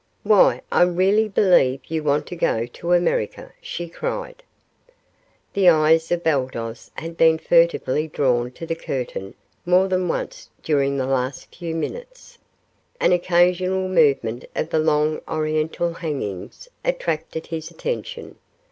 "Why, 0.23 0.61
I 0.71 0.81
really 0.81 1.29
believe 1.29 1.81
you 1.85 2.01
want 2.01 2.25
to 2.25 2.35
go 2.35 2.65
to 2.65 2.93
America," 2.93 3.53
she 3.61 3.87
cried. 3.87 4.41
The 5.53 5.69
eyes 5.69 6.11
of 6.11 6.23
Baldos 6.23 6.89
had 6.95 7.15
been 7.17 7.37
furtively 7.37 8.07
drawn 8.07 8.49
to 8.53 8.65
the 8.65 8.73
curtain 8.73 9.35
more 9.63 9.87
than 9.87 10.07
once 10.07 10.49
during 10.63 10.97
the 10.97 11.05
last 11.05 11.53
few 11.55 11.75
minutes. 11.75 12.39
An 12.99 13.11
occasional 13.11 13.87
movement 13.87 14.45
of 14.55 14.71
the 14.71 14.79
long 14.79 15.21
oriental 15.27 15.93
hangings 15.93 16.67
attracted 16.83 17.45
his 17.45 17.69
attention. 17.69 18.37